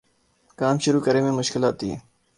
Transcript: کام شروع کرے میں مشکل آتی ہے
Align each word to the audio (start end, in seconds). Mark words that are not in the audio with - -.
کام 0.59 0.75
شروع 0.83 1.01
کرے 1.01 1.21
میں 1.21 1.31
مشکل 1.31 1.63
آتی 1.63 1.87
ہے 1.91 1.97